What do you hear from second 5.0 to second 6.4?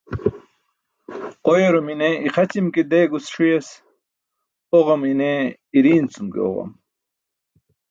i̇ne i̇ri̇i̇n cum